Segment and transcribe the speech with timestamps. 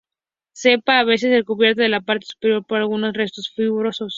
[0.53, 4.09] Cepa a veces recubierta en la parte superior por algunos restos fibrosos.